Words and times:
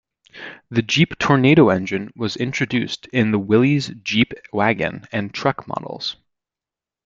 The 0.71 0.81
Jeep 0.81 1.19
Tornado 1.19 1.69
engine 1.69 2.11
was 2.15 2.35
introduced 2.35 3.05
in 3.13 3.29
the 3.29 3.37
Willys 3.37 3.89
Jeep 4.01 4.33
Wagon 4.51 5.07
and 5.11 5.31
truck 5.31 5.67
models. 5.67 6.15